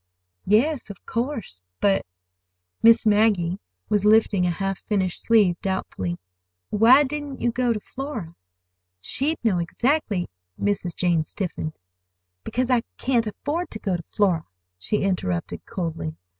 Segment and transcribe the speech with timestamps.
[0.47, 7.71] "Yes, of course, but"—Miss Maggie was lifting a half finished sleeve doubtfully—"why didn't you go
[7.71, 8.35] to Flora?
[8.99, 10.27] She'd know exactly—"
[10.59, 10.95] Mrs.
[10.95, 11.77] Jane stiffened.
[12.43, 14.45] "Because I can't afford to go to Flora,"
[14.79, 16.15] she interrupted coldly.